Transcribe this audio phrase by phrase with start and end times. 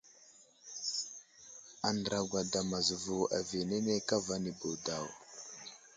[1.89, 5.07] Andra gwadam azevo aviyenene kava anibo daw.